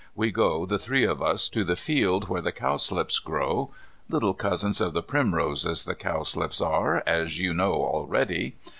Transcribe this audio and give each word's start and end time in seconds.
We 0.15 0.31
go, 0.31 0.65
the 0.65 0.79
three 0.79 1.03
of 1.03 1.21
us, 1.21 1.47
to 1.49 1.63
the 1.63 1.75
field 1.75 2.27
where 2.27 2.41
the 2.41 2.51
cowslips 2.51 3.19
grow. 3.19 3.69
Little 4.09 4.33
cousins 4.33 4.81
of 4.81 4.93
the 4.93 5.03
primroses 5.03 5.85
the 5.85 5.93
cowslips 5.93 6.59
are, 6.59 7.03
as 7.05 7.37
you 7.39 7.53
know 7.53 7.73
already. 7.73 8.55